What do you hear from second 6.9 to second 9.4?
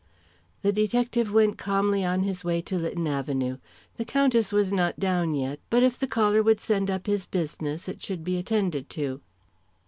his business it should be attended to.